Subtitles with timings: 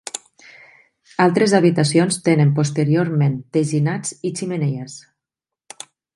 [1.25, 4.99] Altres habitacions tenen posteriorment teginats i xemeneies.